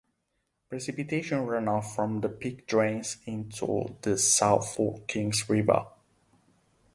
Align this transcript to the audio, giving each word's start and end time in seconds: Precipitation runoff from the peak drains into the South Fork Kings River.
Precipitation 0.67 1.45
runoff 1.45 1.93
from 1.95 2.21
the 2.21 2.29
peak 2.29 2.65
drains 2.65 3.17
into 3.27 3.95
the 4.01 4.17
South 4.17 4.73
Fork 4.75 5.05
Kings 5.07 5.47
River. 5.47 5.85